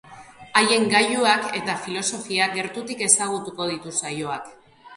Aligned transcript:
Haien 0.61 0.85
gailuak 0.93 1.45
eta 1.59 1.75
filosofia 1.85 2.49
gertutik 2.57 3.07
ezagutuko 3.11 3.71
ditu 3.77 3.97
saioak. 4.01 4.53